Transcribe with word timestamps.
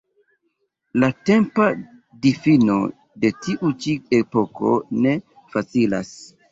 La 1.03 1.09
tempa 1.29 1.67
difino 2.25 2.79
de 3.25 3.33
tiu-ĉi 3.45 3.95
epoko 4.23 4.77
ne 5.07 5.19
facilas. 5.55 6.19